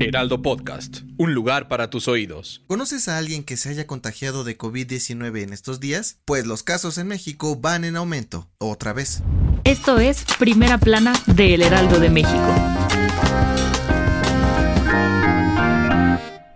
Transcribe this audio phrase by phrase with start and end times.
[0.00, 2.62] Heraldo Podcast, un lugar para tus oídos.
[2.66, 6.18] ¿Conoces a alguien que se haya contagiado de COVID-19 en estos días?
[6.24, 9.22] Pues los casos en México van en aumento, otra vez.
[9.64, 12.54] Esto es Primera Plana de El Heraldo de México.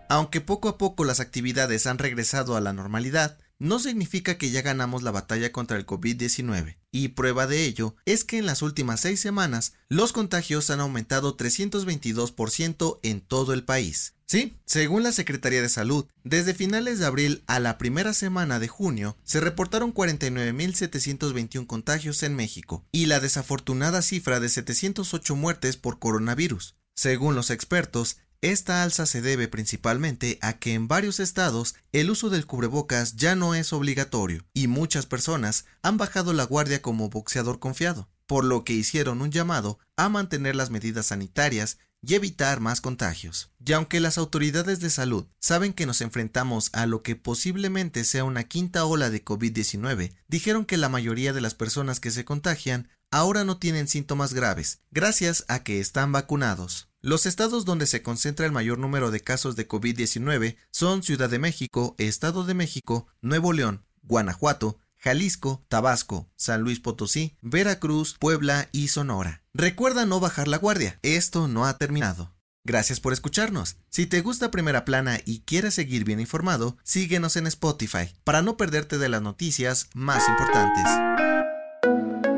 [0.09, 4.63] Aunque poco a poco las actividades han regresado a la normalidad, no significa que ya
[4.63, 6.77] ganamos la batalla contra el COVID-19.
[6.91, 11.37] Y prueba de ello es que en las últimas seis semanas los contagios han aumentado
[11.37, 14.15] 322% en todo el país.
[14.27, 18.69] Sí, según la Secretaría de Salud, desde finales de abril a la primera semana de
[18.69, 25.99] junio se reportaron 49.721 contagios en México y la desafortunada cifra de 708 muertes por
[25.99, 26.77] coronavirus.
[26.95, 32.31] Según los expertos, esta alza se debe principalmente a que en varios estados el uso
[32.31, 37.59] del cubrebocas ya no es obligatorio y muchas personas han bajado la guardia como boxeador
[37.59, 42.81] confiado, por lo que hicieron un llamado a mantener las medidas sanitarias y evitar más
[42.81, 43.51] contagios.
[43.65, 48.23] Y aunque las autoridades de salud saben que nos enfrentamos a lo que posiblemente sea
[48.23, 52.89] una quinta ola de COVID-19, dijeron que la mayoría de las personas que se contagian
[53.11, 56.89] ahora no tienen síntomas graves, gracias a que están vacunados.
[57.09, 61.39] Los estados donde se concentra el mayor número de casos de COVID-19 son Ciudad de
[61.39, 68.89] México, Estado de México, Nuevo León, Guanajuato, Jalisco, Tabasco, San Luis Potosí, Veracruz, Puebla y
[68.89, 69.43] Sonora.
[69.55, 72.37] Recuerda no bajar la guardia, esto no ha terminado.
[72.63, 73.77] Gracias por escucharnos.
[73.89, 78.59] Si te gusta Primera Plana y quieres seguir bien informado, síguenos en Spotify para no
[78.59, 81.38] perderte de las noticias más importantes.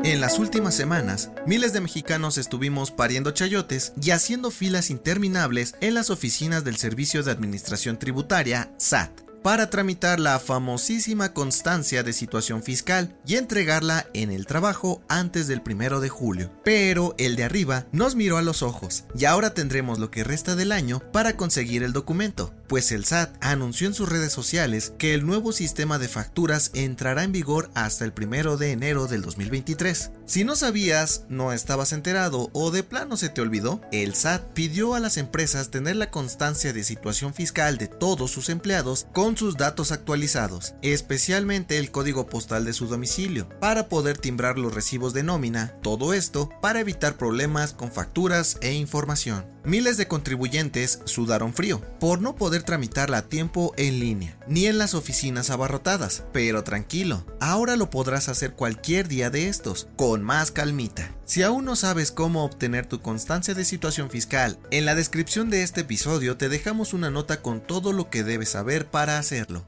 [0.03, 5.93] En las últimas semanas, miles de mexicanos estuvimos pariendo chayotes y haciendo filas interminables en
[5.93, 12.63] las oficinas del Servicio de Administración Tributaria, SAT para tramitar la famosísima constancia de situación
[12.63, 16.51] fiscal y entregarla en el trabajo antes del primero de julio.
[16.63, 20.55] Pero el de arriba nos miró a los ojos y ahora tendremos lo que resta
[20.55, 25.13] del año para conseguir el documento, pues el SAT anunció en sus redes sociales que
[25.13, 30.11] el nuevo sistema de facturas entrará en vigor hasta el primero de enero del 2023.
[30.25, 34.95] Si no sabías, no estabas enterado o de plano se te olvidó, el SAT pidió
[34.95, 39.57] a las empresas tener la constancia de situación fiscal de todos sus empleados con sus
[39.57, 45.23] datos actualizados, especialmente el código postal de su domicilio, para poder timbrar los recibos de
[45.23, 49.45] nómina, todo esto para evitar problemas con facturas e información.
[49.63, 54.79] Miles de contribuyentes sudaron frío por no poder tramitarla a tiempo en línea, ni en
[54.79, 60.51] las oficinas abarrotadas, pero tranquilo, ahora lo podrás hacer cualquier día de estos, con más
[60.51, 61.15] calmita.
[61.25, 65.61] Si aún no sabes cómo obtener tu constancia de situación fiscal, en la descripción de
[65.61, 69.67] este episodio te dejamos una nota con todo lo que debes saber para hacerlo.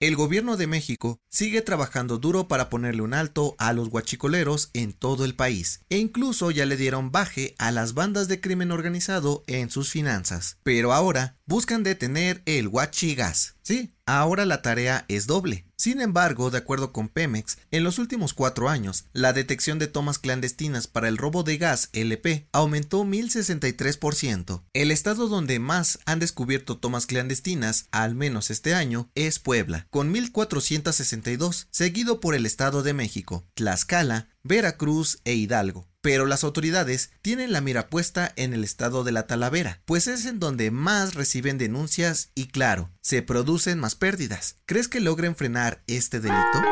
[0.00, 4.92] El gobierno de México sigue trabajando duro para ponerle un alto a los guachicoleros en
[4.92, 9.42] todo el país, e incluso ya le dieron baje a las bandas de crimen organizado
[9.48, 10.58] en sus finanzas.
[10.62, 13.56] Pero ahora buscan detener el guachigas.
[13.62, 15.67] Sí, ahora la tarea es doble.
[15.80, 20.18] Sin embargo, de acuerdo con Pemex, en los últimos cuatro años, la detección de tomas
[20.18, 24.64] clandestinas para el robo de gas LP aumentó 1063%.
[24.72, 30.10] El estado donde más han descubierto tomas clandestinas, al menos este año, es Puebla, con
[30.10, 35.86] 1462, seguido por el Estado de México, Tlaxcala, Veracruz e Hidalgo.
[36.00, 40.26] Pero las autoridades tienen la mira puesta en el estado de la Talavera, pues es
[40.26, 44.56] en donde más reciben denuncias y claro, se producen más pérdidas.
[44.64, 46.62] ¿Crees que logren frenar este delito?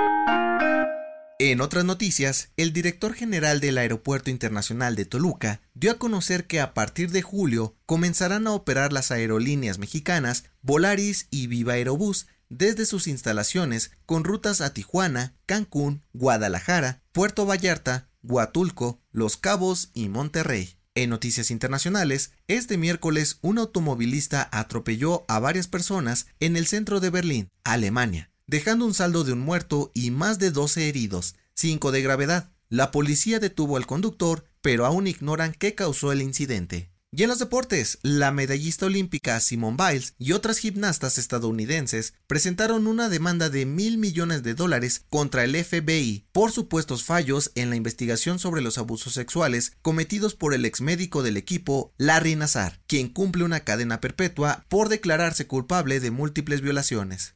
[1.39, 6.61] En otras noticias, el director general del Aeropuerto Internacional de Toluca dio a conocer que
[6.61, 12.87] a partir de julio comenzarán a operar las aerolíneas mexicanas Volaris y Viva Aerobús desde
[12.87, 20.79] sus instalaciones con rutas a Tijuana, Cancún, Guadalajara, Puerto Vallarta, Huatulco, Los Cabos y Monterrey.
[20.95, 27.11] En noticias internacionales, este miércoles un automovilista atropelló a varias personas en el centro de
[27.11, 32.03] Berlín, Alemania, dejando un saldo de un muerto y más de 12 heridos, 5 de
[32.03, 32.53] gravedad.
[32.69, 36.91] La policía detuvo al conductor, pero aún ignoran qué causó el incidente.
[37.13, 43.09] Y en los deportes, la medallista olímpica Simone Biles y otras gimnastas estadounidenses presentaron una
[43.09, 48.39] demanda de mil millones de dólares contra el FBI por supuestos fallos en la investigación
[48.39, 53.45] sobre los abusos sexuales cometidos por el ex médico del equipo, Larry Nazar, quien cumple
[53.45, 57.36] una cadena perpetua por declararse culpable de múltiples violaciones.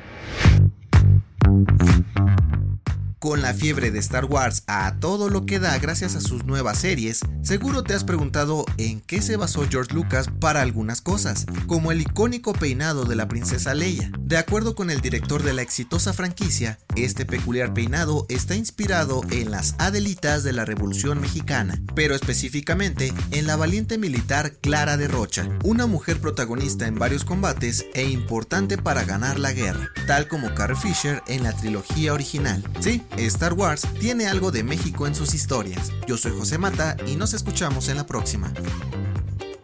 [3.21, 6.79] Con la fiebre de Star Wars a todo lo que da gracias a sus nuevas
[6.79, 11.91] series, seguro te has preguntado en qué se basó George Lucas para algunas cosas, como
[11.91, 14.11] el icónico peinado de la princesa Leia.
[14.21, 19.51] De acuerdo con el director de la exitosa franquicia, este peculiar peinado está inspirado en
[19.51, 25.47] las Adelitas de la Revolución Mexicana, pero específicamente en la valiente militar Clara de Rocha,
[25.63, 30.75] una mujer protagonista en varios combates e importante para ganar la guerra, tal como Carrie
[30.75, 32.63] Fisher en la trilogía original.
[32.79, 35.91] Sí, Star Wars tiene algo de México en sus historias.
[36.07, 38.51] Yo soy José Mata y nos escuchamos en la próxima.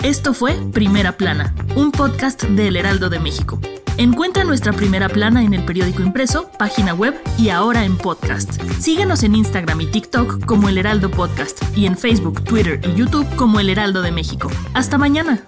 [0.03, 3.59] Esto fue Primera Plana, un podcast de El Heraldo de México.
[3.97, 8.61] Encuentra nuestra primera plana en el periódico impreso, página web y ahora en podcast.
[8.79, 13.27] Síguenos en Instagram y TikTok como El Heraldo Podcast y en Facebook, Twitter y YouTube
[13.35, 14.51] como El Heraldo de México.
[14.75, 15.43] Hasta mañana.